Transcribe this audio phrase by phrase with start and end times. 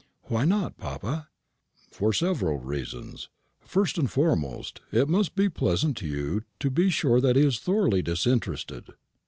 [0.23, 1.27] "Why not, papa?"
[1.91, 3.29] "For several reasons.
[3.59, 7.59] First and foremost, it must be pleasant to you to be sure that he is
[7.59, 8.93] thoroughly disinterested.